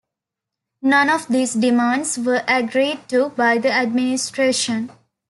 None 0.81 1.11
of 1.11 1.27
these 1.27 1.53
demands 1.53 2.17
were 2.17 2.43
agreed 2.47 3.07
to 3.09 3.29
by 3.29 3.59
the 3.59 3.71
administration. 3.71 4.89